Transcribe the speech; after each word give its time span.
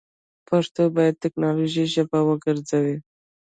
پښتو 0.47 0.81
باید 0.95 1.13
دټیکنالوژۍ 1.17 1.85
ژبه 1.95 2.19
وګرځوو. 2.23 2.95